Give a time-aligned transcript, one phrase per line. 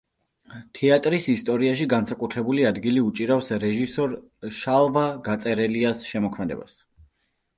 [0.77, 4.15] თეატრის ისტორიაში განსაკუთრებული ადგილი უჭირავს რეჟისორ
[4.61, 6.75] შალვა გაწერელიას შემოქმედებას.